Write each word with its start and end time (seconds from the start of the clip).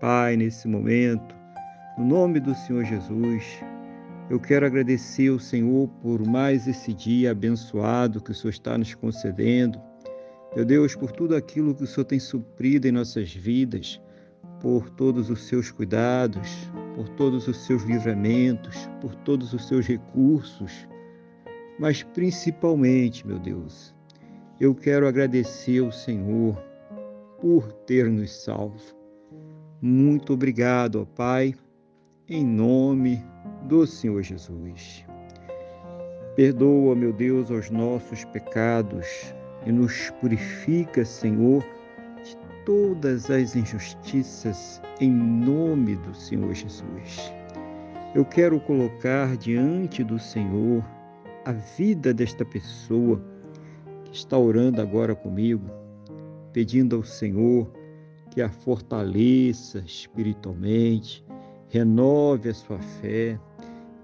Pai, 0.00 0.36
nesse 0.36 0.68
momento, 0.68 1.34
no 1.98 2.04
nome 2.04 2.38
do 2.38 2.54
Senhor 2.54 2.84
Jesus, 2.84 3.44
eu 4.30 4.38
quero 4.38 4.64
agradecer 4.64 5.28
ao 5.28 5.40
Senhor 5.40 5.88
por 6.00 6.24
mais 6.24 6.68
esse 6.68 6.94
dia 6.94 7.32
abençoado 7.32 8.22
que 8.22 8.30
o 8.30 8.34
Senhor 8.34 8.50
está 8.50 8.78
nos 8.78 8.94
concedendo. 8.94 9.80
Meu 10.54 10.64
Deus, 10.64 10.94
por 10.94 11.10
tudo 11.10 11.34
aquilo 11.34 11.74
que 11.74 11.82
o 11.82 11.86
Senhor 11.86 12.04
tem 12.04 12.20
suprido 12.20 12.86
em 12.86 12.92
nossas 12.92 13.34
vidas, 13.34 14.00
por 14.60 14.88
todos 14.90 15.30
os 15.30 15.42
seus 15.48 15.72
cuidados, 15.72 16.48
por 16.94 17.08
todos 17.08 17.48
os 17.48 17.56
seus 17.66 17.82
livramentos, 17.82 18.88
por 19.00 19.16
todos 19.16 19.52
os 19.52 19.66
seus 19.66 19.84
recursos, 19.84 20.86
mas 21.76 22.04
principalmente, 22.04 23.26
meu 23.26 23.40
Deus, 23.40 23.92
eu 24.60 24.76
quero 24.76 25.08
agradecer 25.08 25.80
ao 25.80 25.90
Senhor 25.90 26.56
por 27.40 27.72
ter 27.72 28.08
nos 28.08 28.30
salvo. 28.30 28.97
Muito 29.80 30.32
obrigado, 30.32 31.02
ó 31.02 31.04
Pai, 31.04 31.54
em 32.28 32.44
nome 32.44 33.24
do 33.68 33.86
Senhor 33.86 34.20
Jesus. 34.24 35.06
Perdoa, 36.34 36.96
meu 36.96 37.12
Deus, 37.12 37.48
os 37.48 37.70
nossos 37.70 38.24
pecados 38.24 39.32
e 39.64 39.70
nos 39.70 40.10
purifica, 40.20 41.04
Senhor, 41.04 41.62
de 42.24 42.36
todas 42.66 43.30
as 43.30 43.54
injustiças, 43.54 44.82
em 45.00 45.12
nome 45.12 45.94
do 45.94 46.12
Senhor 46.12 46.52
Jesus. 46.52 47.32
Eu 48.16 48.24
quero 48.24 48.58
colocar 48.58 49.36
diante 49.36 50.02
do 50.02 50.18
Senhor 50.18 50.84
a 51.44 51.52
vida 51.52 52.12
desta 52.12 52.44
pessoa 52.44 53.22
que 54.04 54.12
está 54.16 54.36
orando 54.36 54.82
agora 54.82 55.14
comigo, 55.14 55.70
pedindo 56.52 56.96
ao 56.96 57.04
Senhor 57.04 57.77
que 58.30 58.42
a 58.42 58.48
fortaleça 58.48 59.78
espiritualmente, 59.80 61.24
renove 61.68 62.48
a 62.48 62.54
sua 62.54 62.78
fé, 62.78 63.38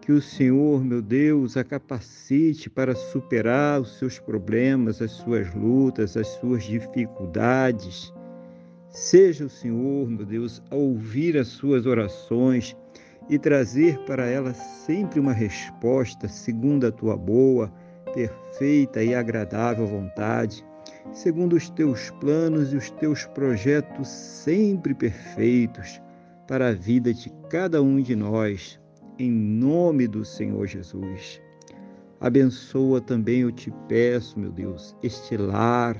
que 0.00 0.10
o 0.10 0.20
Senhor, 0.20 0.84
meu 0.84 1.00
Deus, 1.00 1.56
a 1.56 1.62
capacite 1.62 2.68
para 2.68 2.94
superar 2.94 3.80
os 3.80 3.98
seus 3.98 4.18
problemas, 4.18 5.00
as 5.00 5.12
suas 5.12 5.54
lutas, 5.54 6.16
as 6.16 6.26
suas 6.26 6.64
dificuldades. 6.64 8.12
Seja 8.88 9.44
o 9.44 9.50
Senhor, 9.50 10.08
meu 10.08 10.26
Deus, 10.26 10.60
a 10.70 10.74
ouvir 10.74 11.38
as 11.38 11.48
suas 11.48 11.86
orações 11.86 12.76
e 13.30 13.38
trazer 13.38 13.98
para 14.04 14.26
elas 14.26 14.56
sempre 14.56 15.20
uma 15.20 15.32
resposta 15.32 16.28
segundo 16.28 16.86
a 16.86 16.90
tua 16.90 17.16
boa, 17.16 17.72
perfeita 18.12 19.02
e 19.02 19.14
agradável 19.14 19.86
vontade 19.86 20.64
segundo 21.12 21.54
os 21.54 21.68
teus 21.70 22.10
planos 22.12 22.72
e 22.72 22.76
os 22.76 22.90
teus 22.90 23.26
projetos 23.26 24.08
sempre 24.08 24.94
perfeitos 24.94 26.00
para 26.48 26.68
a 26.68 26.72
vida 26.72 27.12
de 27.12 27.30
cada 27.48 27.82
um 27.82 28.00
de 28.00 28.16
nós, 28.16 28.80
em 29.18 29.30
nome 29.30 30.08
do 30.08 30.24
Senhor 30.24 30.66
Jesus. 30.66 31.40
Abençoa 32.20 33.00
também, 33.00 33.40
eu 33.40 33.52
te 33.52 33.72
peço, 33.88 34.38
meu 34.38 34.50
Deus, 34.50 34.96
este 35.02 35.36
lar, 35.36 35.96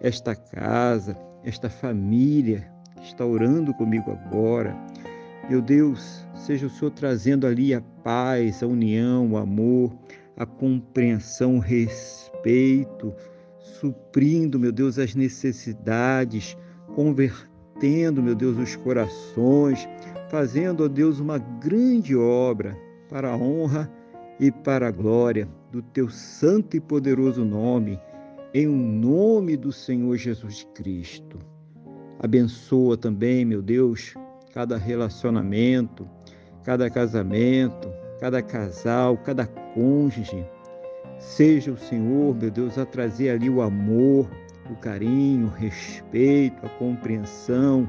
esta 0.00 0.34
casa, 0.34 1.16
esta 1.44 1.68
família 1.68 2.70
que 2.96 3.04
está 3.04 3.24
orando 3.24 3.74
comigo 3.74 4.10
agora. 4.10 4.76
Meu 5.50 5.60
Deus, 5.60 6.26
seja 6.34 6.66
o 6.66 6.70
Senhor 6.70 6.90
trazendo 6.92 7.46
ali 7.46 7.74
a 7.74 7.80
paz, 8.02 8.62
a 8.62 8.66
união, 8.66 9.32
o 9.32 9.36
amor, 9.36 9.96
a 10.36 10.46
compreensão, 10.46 11.56
o 11.56 11.60
respeito, 11.60 13.14
suprindo, 13.66 14.58
meu 14.58 14.72
Deus, 14.72 14.98
as 14.98 15.14
necessidades, 15.14 16.56
convertendo, 16.94 18.22
meu 18.22 18.34
Deus, 18.34 18.56
os 18.56 18.76
corações, 18.76 19.86
fazendo, 20.30 20.84
ó 20.84 20.88
Deus, 20.88 21.20
uma 21.20 21.38
grande 21.38 22.16
obra 22.16 22.76
para 23.08 23.30
a 23.30 23.36
honra 23.36 23.90
e 24.38 24.50
para 24.50 24.88
a 24.88 24.90
glória 24.90 25.48
do 25.70 25.82
teu 25.82 26.08
santo 26.08 26.76
e 26.76 26.80
poderoso 26.80 27.44
nome, 27.44 28.00
em 28.54 28.66
nome 28.66 29.56
do 29.56 29.72
Senhor 29.72 30.16
Jesus 30.16 30.66
Cristo. 30.74 31.38
Abençoa 32.18 32.96
também, 32.96 33.44
meu 33.44 33.60
Deus, 33.60 34.14
cada 34.54 34.78
relacionamento, 34.78 36.08
cada 36.64 36.88
casamento, 36.88 37.92
cada 38.18 38.40
casal, 38.40 39.18
cada 39.18 39.46
cônjuge 39.46 40.46
Seja 41.18 41.72
o 41.72 41.78
Senhor, 41.78 42.34
meu 42.34 42.50
Deus, 42.50 42.76
a 42.76 42.84
trazer 42.84 43.30
ali 43.30 43.48
o 43.48 43.62
amor, 43.62 44.28
o 44.70 44.76
carinho, 44.76 45.46
o 45.46 45.50
respeito, 45.50 46.64
a 46.64 46.68
compreensão. 46.68 47.88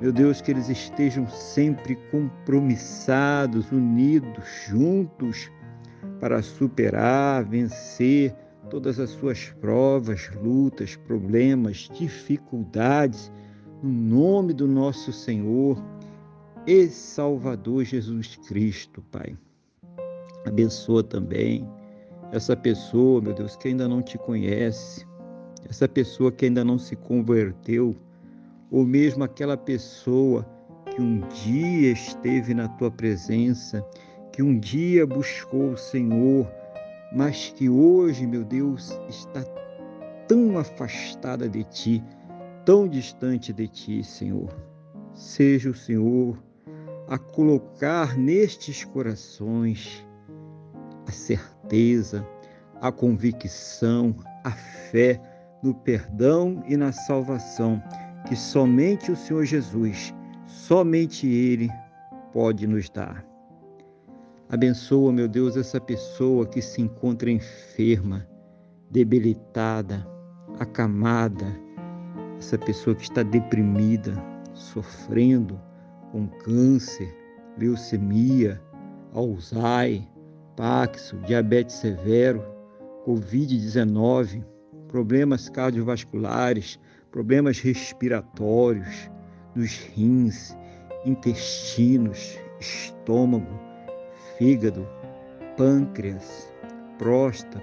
Meu 0.00 0.12
Deus, 0.12 0.40
que 0.40 0.50
eles 0.50 0.68
estejam 0.68 1.26
sempre 1.28 1.96
compromissados, 2.10 3.70
unidos, 3.70 4.44
juntos, 4.66 5.50
para 6.18 6.42
superar, 6.42 7.44
vencer 7.44 8.34
todas 8.70 8.98
as 8.98 9.10
suas 9.10 9.50
provas, 9.60 10.30
lutas, 10.42 10.96
problemas, 10.96 11.88
dificuldades, 11.92 13.30
no 13.82 13.90
nome 13.90 14.52
do 14.52 14.66
nosso 14.66 15.12
Senhor 15.12 15.82
e 16.66 16.88
Salvador 16.88 17.84
Jesus 17.84 18.36
Cristo, 18.48 19.02
Pai. 19.10 19.36
Abençoa 20.46 21.02
também 21.02 21.68
essa 22.32 22.56
pessoa, 22.56 23.20
meu 23.20 23.34
Deus, 23.34 23.54
que 23.56 23.68
ainda 23.68 23.86
não 23.86 24.00
te 24.00 24.16
conhece, 24.16 25.06
essa 25.68 25.86
pessoa 25.86 26.32
que 26.32 26.46
ainda 26.46 26.64
não 26.64 26.78
se 26.78 26.96
converteu, 26.96 27.94
ou 28.70 28.86
mesmo 28.86 29.22
aquela 29.22 29.56
pessoa 29.56 30.44
que 30.90 31.00
um 31.00 31.20
dia 31.28 31.92
esteve 31.92 32.54
na 32.54 32.68
tua 32.68 32.90
presença, 32.90 33.84
que 34.32 34.42
um 34.42 34.58
dia 34.58 35.06
buscou 35.06 35.72
o 35.72 35.76
Senhor, 35.76 36.50
mas 37.14 37.52
que 37.54 37.68
hoje, 37.68 38.26
meu 38.26 38.42
Deus, 38.42 38.98
está 39.10 39.44
tão 40.26 40.56
afastada 40.56 41.46
de 41.46 41.64
ti, 41.64 42.02
tão 42.64 42.88
distante 42.88 43.52
de 43.52 43.68
ti, 43.68 44.02
Senhor. 44.02 44.48
Seja 45.12 45.68
o 45.68 45.74
Senhor 45.74 46.42
a 47.08 47.18
colocar 47.18 48.16
nestes 48.16 48.84
corações 48.84 50.02
a 51.06 51.12
certeza, 51.12 52.26
a 52.80 52.90
convicção, 52.90 54.14
a 54.44 54.50
fé 54.50 55.20
no 55.62 55.74
perdão 55.74 56.62
e 56.66 56.76
na 56.76 56.92
salvação 56.92 57.82
que 58.26 58.36
somente 58.36 59.10
o 59.10 59.16
Senhor 59.16 59.44
Jesus, 59.44 60.14
somente 60.46 61.26
Ele 61.26 61.68
pode 62.32 62.66
nos 62.66 62.88
dar. 62.88 63.24
Abençoa, 64.48 65.12
meu 65.12 65.28
Deus, 65.28 65.56
essa 65.56 65.80
pessoa 65.80 66.46
que 66.46 66.60
se 66.60 66.82
encontra 66.82 67.30
enferma, 67.30 68.26
debilitada, 68.90 70.06
acamada, 70.58 71.46
essa 72.38 72.58
pessoa 72.58 72.94
que 72.94 73.02
está 73.02 73.22
deprimida, 73.22 74.12
sofrendo 74.52 75.58
com 76.10 76.26
câncer, 76.26 77.16
leucemia, 77.58 78.60
Alzheimer, 79.14 80.11
Paxo, 80.56 81.16
diabetes 81.18 81.76
severo, 81.76 82.44
Covid-19, 83.06 84.44
problemas 84.88 85.48
cardiovasculares, 85.48 86.78
problemas 87.10 87.58
respiratórios, 87.58 89.10
dos 89.54 89.76
rins, 89.94 90.56
intestinos, 91.04 92.38
estômago, 92.60 93.58
fígado, 94.38 94.86
pâncreas, 95.56 96.52
próstata, 96.98 97.62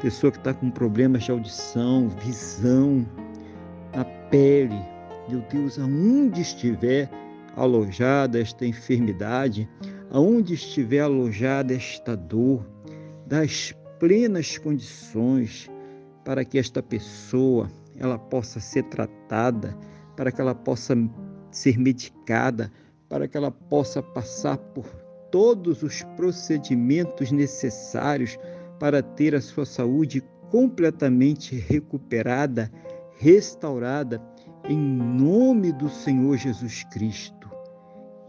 pessoa 0.00 0.30
que 0.30 0.38
está 0.38 0.52
com 0.54 0.70
problemas 0.70 1.24
de 1.24 1.30
audição, 1.30 2.08
visão, 2.08 3.06
na 3.94 4.04
pele. 4.30 4.78
Meu 5.28 5.40
Deus, 5.50 5.78
aonde 5.78 6.42
estiver 6.42 7.10
alojada 7.56 8.40
esta 8.40 8.66
enfermidade, 8.66 9.68
aonde 10.16 10.54
estiver 10.54 11.00
alojada 11.00 11.74
esta 11.74 12.16
dor, 12.16 12.66
das 13.26 13.74
plenas 14.00 14.56
condições 14.56 15.70
para 16.24 16.42
que 16.42 16.58
esta 16.58 16.82
pessoa 16.82 17.70
ela 17.98 18.18
possa 18.18 18.58
ser 18.58 18.84
tratada, 18.84 19.76
para 20.16 20.32
que 20.32 20.40
ela 20.40 20.54
possa 20.54 20.94
ser 21.50 21.78
medicada, 21.78 22.72
para 23.10 23.28
que 23.28 23.36
ela 23.36 23.50
possa 23.50 24.02
passar 24.02 24.56
por 24.56 24.86
todos 25.30 25.82
os 25.82 26.02
procedimentos 26.16 27.30
necessários 27.30 28.38
para 28.80 29.02
ter 29.02 29.34
a 29.34 29.40
sua 29.42 29.66
saúde 29.66 30.24
completamente 30.50 31.56
recuperada, 31.56 32.72
restaurada, 33.18 34.18
em 34.66 34.78
nome 34.78 35.72
do 35.72 35.90
Senhor 35.90 36.38
Jesus 36.38 36.84
Cristo. 36.84 37.50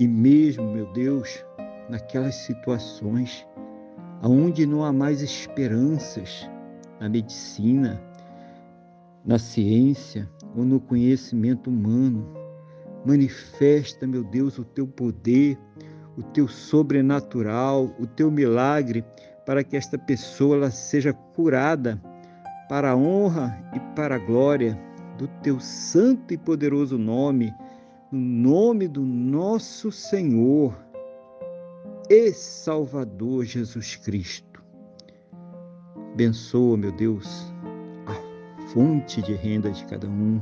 E 0.00 0.08
mesmo, 0.08 0.72
meu 0.72 0.92
Deus, 0.92 1.45
naquelas 1.88 2.34
situações 2.34 3.46
onde 4.22 4.66
não 4.66 4.84
há 4.84 4.92
mais 4.92 5.22
esperanças 5.22 6.48
na 7.00 7.08
medicina, 7.08 8.00
na 9.24 9.38
ciência 9.38 10.28
ou 10.56 10.64
no 10.64 10.80
conhecimento 10.80 11.68
humano, 11.68 12.26
manifesta, 13.04 14.06
meu 14.06 14.24
Deus, 14.24 14.58
o 14.58 14.64
teu 14.64 14.86
poder, 14.86 15.58
o 16.16 16.22
teu 16.22 16.48
sobrenatural, 16.48 17.94
o 17.98 18.06
teu 18.06 18.30
milagre, 18.30 19.04
para 19.44 19.62
que 19.62 19.76
esta 19.76 19.98
pessoa 19.98 20.56
ela 20.56 20.70
seja 20.70 21.12
curada 21.12 22.00
para 22.68 22.90
a 22.90 22.96
honra 22.96 23.56
e 23.74 23.80
para 23.94 24.16
a 24.16 24.18
glória 24.18 24.78
do 25.18 25.28
teu 25.42 25.60
santo 25.60 26.34
e 26.34 26.38
poderoso 26.38 26.98
nome, 26.98 27.54
no 28.10 28.18
nome 28.18 28.88
do 28.88 29.02
nosso 29.02 29.92
Senhor 29.92 30.85
e 32.08 32.32
Salvador 32.32 33.44
Jesus 33.44 33.96
Cristo. 33.96 34.62
Abençoa, 36.12 36.76
meu 36.76 36.92
Deus, 36.92 37.52
a 38.06 38.68
fonte 38.68 39.20
de 39.20 39.34
renda 39.34 39.70
de 39.70 39.84
cada 39.86 40.06
um. 40.06 40.40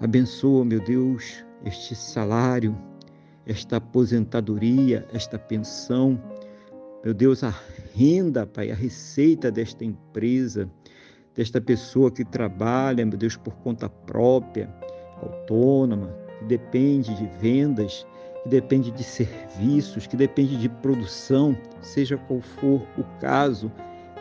Abençoa, 0.00 0.64
meu 0.64 0.80
Deus, 0.80 1.44
este 1.64 1.94
salário, 1.94 2.76
esta 3.46 3.76
aposentadoria, 3.76 5.06
esta 5.12 5.38
pensão. 5.38 6.20
Meu 7.04 7.14
Deus, 7.14 7.44
a 7.44 7.54
renda, 7.94 8.46
Pai, 8.46 8.70
a 8.70 8.74
receita 8.74 9.50
desta 9.50 9.84
empresa, 9.84 10.68
desta 11.34 11.60
pessoa 11.60 12.10
que 12.10 12.24
trabalha, 12.24 13.06
meu 13.06 13.16
Deus, 13.16 13.36
por 13.36 13.54
conta 13.58 13.88
própria, 13.88 14.68
autônoma, 15.22 16.12
que 16.38 16.44
depende 16.46 17.14
de 17.14 17.26
vendas, 17.38 18.04
que 18.42 18.48
depende 18.48 18.90
de 18.90 19.04
serviços, 19.04 20.06
que 20.06 20.16
depende 20.16 20.56
de 20.56 20.68
produção, 20.68 21.56
seja 21.82 22.16
qual 22.16 22.40
for 22.40 22.86
o 22.96 23.04
caso, 23.20 23.70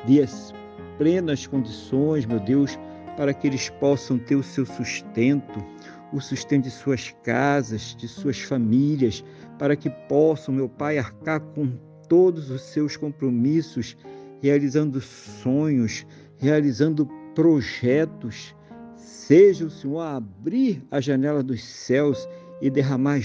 dê 0.06 0.22
as 0.22 0.54
plenas 0.98 1.48
condições, 1.48 2.26
meu 2.26 2.40
Deus, 2.40 2.78
para 3.16 3.34
que 3.34 3.48
eles 3.48 3.70
possam 3.70 4.18
ter 4.18 4.36
o 4.36 4.44
seu 4.44 4.66
sustento, 4.66 5.64
o 6.12 6.20
sustento 6.20 6.64
de 6.64 6.72
suas 6.72 7.16
casas, 7.24 7.96
de 7.96 8.08
suas 8.08 8.40
famílias, 8.40 9.24
para 9.58 9.76
que 9.76 9.90
possam, 9.90 10.54
meu 10.54 10.68
Pai, 10.68 10.98
arcar 10.98 11.40
com 11.40 11.70
todos 12.08 12.50
os 12.50 12.62
seus 12.62 12.98
compromissos, 12.98 13.96
realizando 14.42 15.00
sonhos, 15.00 16.06
realizando 16.38 17.06
projetos. 17.36 18.56
Seja 18.96 19.66
o 19.66 19.70
Senhor 19.70 20.00
a 20.00 20.16
abrir 20.16 20.84
a 20.90 21.00
janela 21.00 21.44
dos 21.44 21.64
céus 21.64 22.28
e 22.62 22.70
derramar 22.70 23.22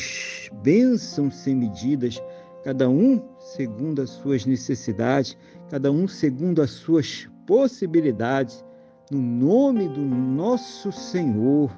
bênçãos 0.62 1.36
sem 1.36 1.54
medidas, 1.54 2.22
cada 2.62 2.88
um 2.88 3.22
segundo 3.38 4.02
as 4.02 4.10
suas 4.10 4.46
necessidades, 4.46 5.36
cada 5.68 5.90
um 5.90 6.06
segundo 6.06 6.62
as 6.62 6.70
suas 6.70 7.28
possibilidades, 7.46 8.64
no 9.10 9.20
nome 9.20 9.88
do 9.88 10.00
nosso 10.00 10.90
Senhor 10.90 11.70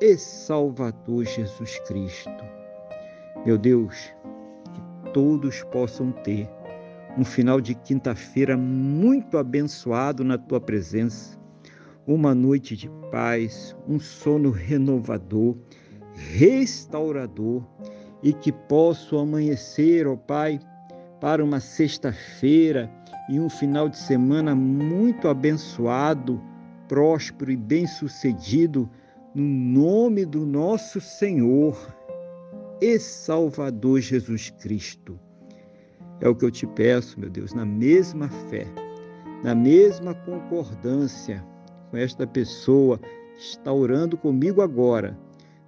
e 0.00 0.16
Salvador 0.16 1.24
Jesus 1.24 1.78
Cristo. 1.80 2.30
Meu 3.44 3.58
Deus, 3.58 4.12
que 4.72 5.12
todos 5.12 5.62
possam 5.64 6.12
ter 6.12 6.48
um 7.18 7.24
final 7.24 7.60
de 7.60 7.74
quinta-feira 7.74 8.56
muito 8.56 9.36
abençoado 9.36 10.22
na 10.22 10.38
tua 10.38 10.60
presença, 10.60 11.38
uma 12.06 12.34
noite 12.34 12.76
de 12.76 12.88
paz, 13.10 13.76
um 13.88 13.98
sono 13.98 14.50
renovador 14.50 15.56
restaurador 16.20 17.64
e 18.22 18.32
que 18.32 18.52
posso 18.52 19.18
amanhecer, 19.18 20.06
ó 20.06 20.16
Pai, 20.16 20.60
para 21.20 21.42
uma 21.42 21.60
sexta-feira 21.60 22.90
e 23.28 23.40
um 23.40 23.48
final 23.48 23.88
de 23.88 23.96
semana 23.96 24.54
muito 24.54 25.28
abençoado, 25.28 26.40
próspero 26.88 27.50
e 27.50 27.56
bem-sucedido, 27.56 28.88
no 29.34 29.44
nome 29.44 30.24
do 30.24 30.44
nosso 30.44 31.00
Senhor 31.00 31.76
e 32.80 32.98
Salvador 32.98 34.00
Jesus 34.00 34.50
Cristo. 34.50 35.18
É 36.20 36.28
o 36.28 36.34
que 36.34 36.44
eu 36.44 36.50
te 36.50 36.66
peço, 36.66 37.18
meu 37.18 37.30
Deus, 37.30 37.54
na 37.54 37.64
mesma 37.64 38.28
fé, 38.28 38.66
na 39.42 39.54
mesma 39.54 40.14
concordância 40.14 41.44
com 41.90 41.96
esta 41.96 42.26
pessoa 42.26 42.98
que 42.98 43.40
está 43.40 43.72
orando 43.72 44.16
comigo 44.18 44.60
agora 44.60 45.16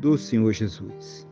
do 0.00 0.16
Senhor 0.16 0.52
Jesus. 0.52 1.26